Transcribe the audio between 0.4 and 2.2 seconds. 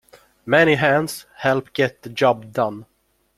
Many hands help get the